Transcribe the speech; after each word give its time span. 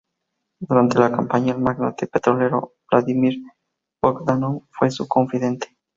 Durante 0.59 0.97
la 0.97 1.11
campaña, 1.11 1.53
el 1.53 1.59
magnate 1.61 2.07
petrolero 2.07 2.73
Vladímir 2.89 3.39
Bogdanov 4.01 4.63
fue 4.71 4.89
su 4.89 5.07
confidente. 5.07 5.77